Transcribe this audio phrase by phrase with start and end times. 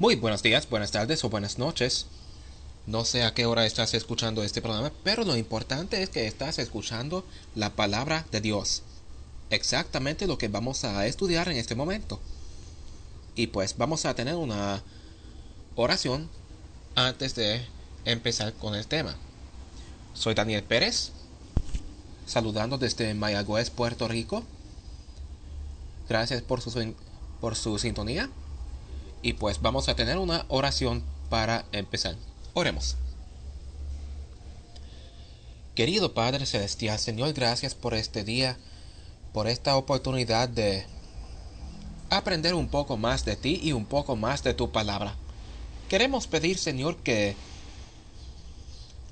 [0.00, 2.06] Muy buenos días, buenas tardes o buenas noches.
[2.84, 6.58] No sé a qué hora estás escuchando este programa, pero lo importante es que estás
[6.58, 7.24] escuchando
[7.54, 8.82] la palabra de Dios.
[9.50, 12.18] Exactamente lo que vamos a estudiar en este momento.
[13.36, 14.82] Y pues vamos a tener una
[15.76, 16.28] oración
[16.96, 17.64] antes de
[18.04, 19.14] empezar con el tema.
[20.12, 21.12] Soy Daniel Pérez,
[22.26, 24.42] saludando desde Mayagüez, Puerto Rico.
[26.08, 26.94] Gracias por su,
[27.40, 28.28] por su sintonía.
[29.24, 32.14] Y pues vamos a tener una oración para empezar.
[32.52, 32.96] Oremos.
[35.74, 38.58] Querido Padre Celestial, Señor, gracias por este día,
[39.32, 40.84] por esta oportunidad de
[42.10, 45.16] aprender un poco más de ti y un poco más de tu palabra.
[45.88, 47.34] Queremos pedir, Señor, que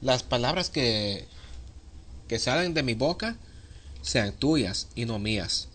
[0.00, 1.26] las palabras que,
[2.28, 3.36] que salen de mi boca
[4.02, 5.66] sean tuyas y no mías.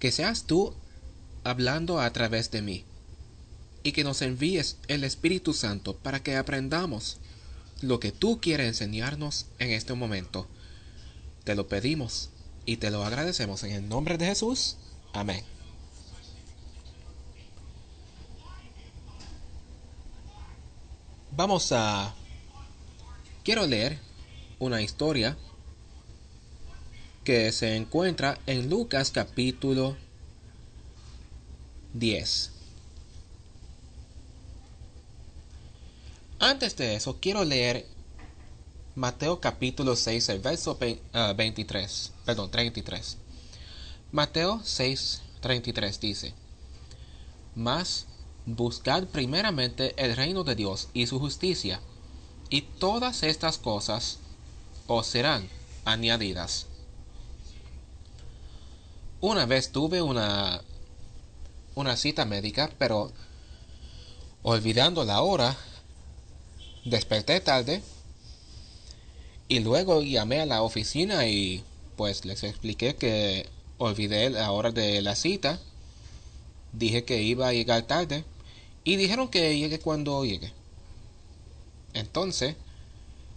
[0.00, 0.74] Que seas tú
[1.44, 2.84] hablando a través de mí
[3.82, 7.18] y que nos envíes el Espíritu Santo para que aprendamos
[7.80, 10.46] lo que tú quieres enseñarnos en este momento.
[11.44, 12.30] Te lo pedimos
[12.66, 14.76] y te lo agradecemos en el nombre de Jesús.
[15.12, 15.42] Amén.
[21.32, 22.14] Vamos a...
[23.44, 23.98] Quiero leer
[24.58, 25.38] una historia
[27.24, 29.96] que se encuentra en Lucas capítulo
[31.94, 32.50] 10.
[36.38, 37.86] Antes de eso, quiero leer
[38.94, 40.78] Mateo capítulo 6, el verso
[41.36, 43.16] 23, ah, perdón, 33.
[44.12, 46.34] Mateo 6, 33 dice,
[47.54, 48.06] Mas
[48.46, 51.80] buscad primeramente el reino de Dios y su justicia,
[52.48, 54.18] y todas estas cosas
[54.86, 55.48] os serán
[55.84, 56.66] añadidas.
[59.20, 60.62] Una vez tuve una,
[61.74, 63.12] una cita médica, pero
[64.42, 65.56] olvidando la hora,
[66.84, 67.82] desperté tarde
[69.48, 71.64] y luego llamé a la oficina y
[71.96, 73.48] pues les expliqué que
[73.78, 75.60] olvidé la hora de la cita.
[76.72, 78.24] Dije que iba a llegar tarde
[78.84, 80.52] y dijeron que llegue cuando llegue.
[81.94, 82.54] Entonces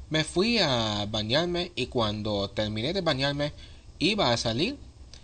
[0.09, 3.51] me fui a bañarme y cuando terminé de bañarme
[3.97, 4.77] iba a salir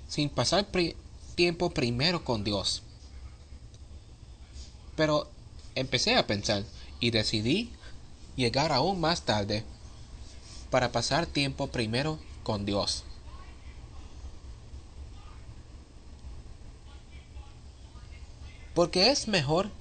[0.07, 0.67] sin pasar
[1.35, 2.81] tiempo primero con Dios.
[4.99, 5.31] Pero
[5.75, 6.65] empecé a pensar
[6.99, 7.71] y decidí
[8.35, 9.63] llegar aún más tarde
[10.69, 13.05] para pasar tiempo primero con Dios.
[18.73, 19.71] Porque es mejor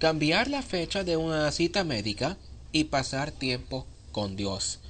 [0.00, 2.38] cambiar la fecha de una cita médica
[2.72, 4.80] y pasar tiempo con Dios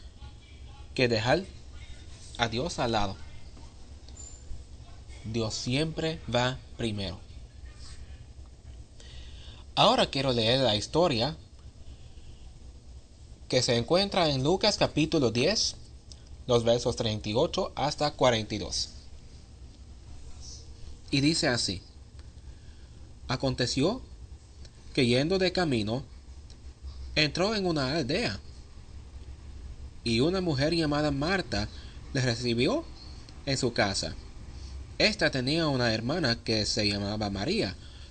[0.94, 1.44] que dejar
[2.38, 3.18] a Dios al lado.
[5.26, 7.29] Dios siempre va primero.
[9.74, 11.36] Ahora quiero leer la historia
[13.48, 15.76] que se encuentra en Lucas capítulo 10,
[16.46, 18.90] los versos 38 hasta 42.
[21.10, 21.82] Y dice así,
[23.28, 24.02] Aconteció
[24.92, 26.02] que yendo de camino,
[27.14, 28.40] entró en una aldea,
[30.02, 31.68] y una mujer llamada Marta
[32.12, 32.84] le recibió
[33.46, 34.14] en su casa.
[34.98, 37.76] Esta tenía una hermana que se llamaba María,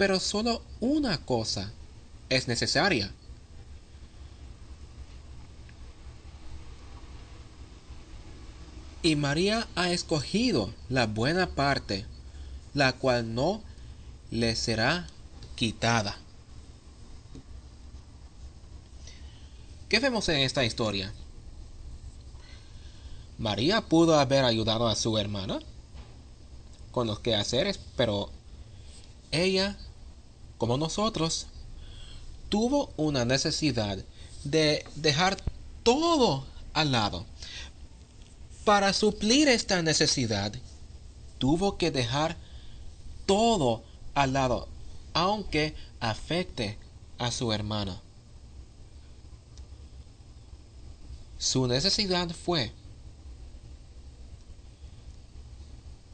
[0.00, 1.74] pero solo una cosa
[2.30, 3.12] es necesaria.
[9.02, 12.06] Y María ha escogido la buena parte,
[12.72, 13.60] la cual no
[14.30, 15.06] le será
[15.54, 16.16] quitada.
[19.90, 21.12] ¿Qué vemos en esta historia?
[23.36, 25.58] María pudo haber ayudado a su hermana
[26.90, 28.30] con los quehaceres, pero
[29.30, 29.76] ella
[30.60, 31.46] como nosotros,
[32.50, 33.96] tuvo una necesidad
[34.44, 35.38] de dejar
[35.82, 37.24] todo al lado.
[38.66, 40.52] Para suplir esta necesidad,
[41.38, 42.36] tuvo que dejar
[43.24, 44.68] todo al lado,
[45.14, 46.76] aunque afecte
[47.16, 48.02] a su hermana.
[51.38, 52.70] Su necesidad fue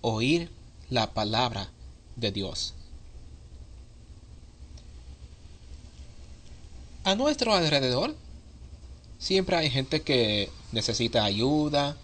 [0.02, 0.52] oír
[0.88, 1.68] la palabra
[2.14, 2.76] de Dios
[7.06, 8.16] A nuestro alrededor
[9.20, 11.96] siempre hay gente que necesita ayuda.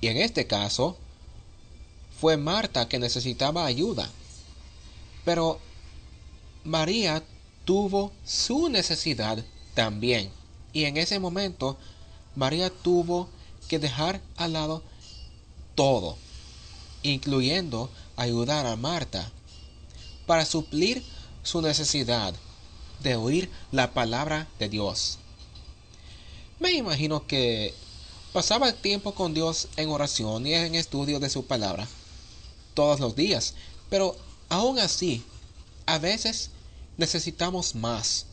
[0.00, 0.96] Y en este caso
[2.20, 4.08] fue Marta que necesitaba ayuda.
[5.24, 5.58] Pero
[6.62, 7.24] María
[7.64, 9.44] tuvo su necesidad
[9.74, 10.30] también.
[10.72, 11.76] Y en ese momento
[12.36, 13.28] María tuvo
[13.66, 14.84] que dejar al lado
[15.74, 16.16] todo,
[17.02, 19.32] incluyendo ayudar a Marta,
[20.26, 21.02] para suplir
[21.42, 22.36] su necesidad
[23.02, 25.18] de oír la palabra de Dios.
[26.58, 27.74] Me imagino que
[28.32, 31.88] pasaba tiempo con Dios en oración y en estudio de su palabra
[32.74, 33.54] todos los días,
[33.88, 34.16] pero
[34.48, 35.24] aún así,
[35.86, 36.50] a veces
[36.96, 38.26] necesitamos más.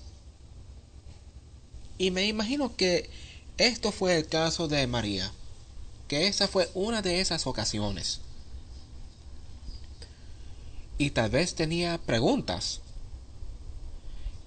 [1.98, 3.10] Y me imagino que
[3.58, 5.32] esto fue el caso de María,
[6.08, 8.22] que esa fue una de esas ocasiones.
[10.98, 12.82] Y tal vez tenía preguntas.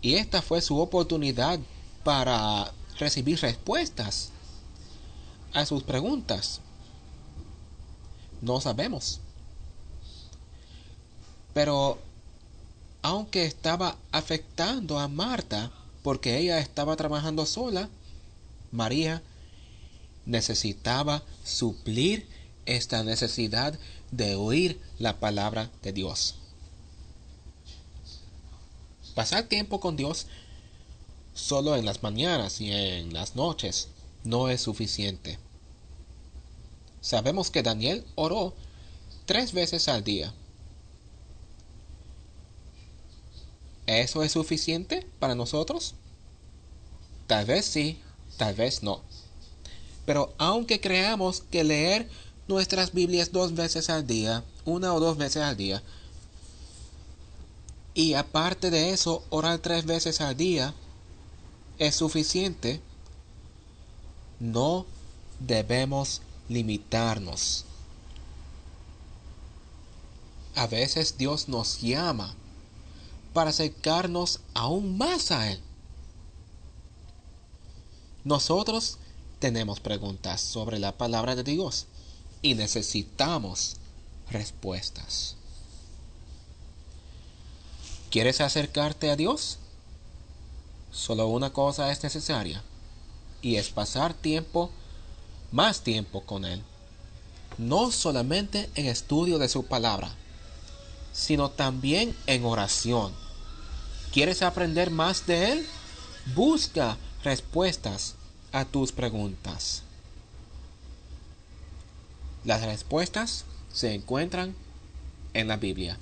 [0.03, 1.61] Y esta fue su oportunidad
[2.05, 4.31] para recibir respuestas
[5.53, 6.61] a sus preguntas.
[8.41, 9.21] No sabemos.
[11.53, 11.99] Pero
[13.03, 15.71] aunque estaba afectando a Marta
[16.03, 17.89] porque ella estaba trabajando sola,
[18.73, 19.23] María
[20.27, 22.27] necesitaba suplir
[22.67, 23.79] esta necesidad
[24.11, 26.37] de oír la palabra de Dios.
[29.21, 30.29] Pasar tiempo con Dios
[31.35, 33.89] solo en las mañanas y en las noches
[34.25, 35.39] no es suficiente.
[37.03, 38.55] Sabemos que Daniel oró
[39.27, 40.33] tres veces al día
[43.87, 45.97] ¿Eso es suficiente para nosotros?
[47.27, 48.01] Tal vez sí,
[48.39, 49.03] tal vez no.
[50.07, 52.09] Pero aunque creamos que leer
[52.49, 55.83] nuestras Biblias dos veces al día, una o dos veces al día,
[58.01, 60.73] y aparte de eso, orar tres veces al día,
[61.79, 62.81] es suficiente,
[64.39, 64.87] no
[65.39, 67.67] debemos limitarnos.
[70.55, 72.35] A veces Dios nos llama
[73.35, 75.61] para acercarnos aún más a Él.
[78.25, 78.97] Nosotros
[79.41, 81.87] tenemos preguntas sobre la palabra de Dios
[82.41, 83.77] y necesitamos
[84.31, 85.37] respuestas.
[88.11, 89.59] ¿Quieres acercarte a Dios?
[90.91, 92.63] Solo una cosa es necesaria
[93.41, 94.71] y es pasar tiempo,
[95.53, 96.63] más tiempo con Él.
[97.57, 100.13] No solamente en estudio de su palabra,
[101.13, 103.13] sino también en oración.
[104.13, 105.67] ¿Quieres aprender más de Él?
[106.35, 108.17] Busca respuestas
[108.51, 109.85] a tus preguntas.
[112.45, 114.57] Las respuestas se encuentran
[115.33, 115.97] en la Biblia.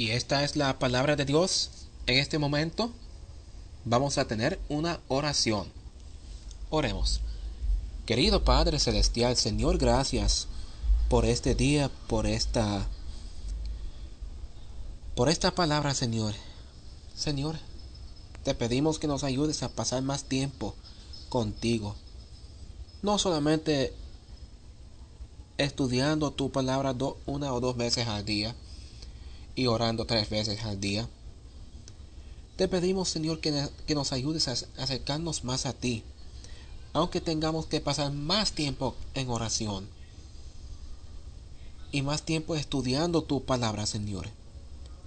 [0.00, 1.68] Y esta es la palabra de Dios.
[2.06, 2.90] En este momento
[3.84, 5.70] vamos a tener una oración.
[6.70, 7.20] Oremos.
[8.06, 10.46] Querido Padre Celestial, Señor, gracias
[11.10, 12.86] por este día, por esta
[15.16, 16.32] por esta palabra, Señor.
[17.14, 17.58] Señor,
[18.42, 20.74] te pedimos que nos ayudes a pasar más tiempo
[21.28, 21.94] contigo.
[23.02, 23.92] No solamente
[25.58, 28.56] estudiando tu palabra una o dos veces al día
[29.60, 31.08] y orando tres veces al día.
[32.56, 36.04] Te pedimos, Señor, que, que nos ayudes a acercarnos más a ti
[36.92, 39.88] aunque tengamos que pasar más tiempo en oración
[41.92, 44.28] y más tiempo estudiando tu palabra, Señor.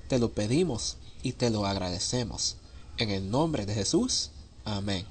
[0.07, 2.57] Te lo pedimos y te lo agradecemos.
[2.97, 4.31] En el nombre de Jesús.
[4.65, 5.05] Amén.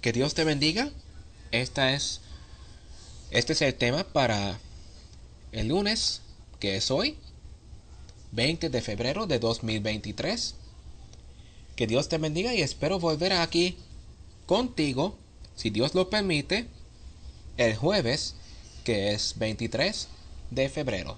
[0.00, 0.90] Que Dios te bendiga.
[1.52, 2.20] Esta es,
[3.30, 4.58] este es el tema para
[5.52, 6.22] el lunes,
[6.58, 7.16] que es hoy,
[8.32, 10.54] 20 de febrero de 2023.
[11.76, 13.76] Que Dios te bendiga y espero volver aquí
[14.46, 15.16] contigo,
[15.56, 16.66] si Dios lo permite,
[17.56, 18.34] el jueves,
[18.84, 20.08] que es 23
[20.50, 21.16] de febrero.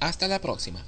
[0.00, 0.84] Hasta la próxima.